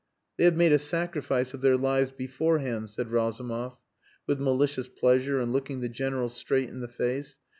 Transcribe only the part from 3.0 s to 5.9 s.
Razumov with malicious pleasure and looking the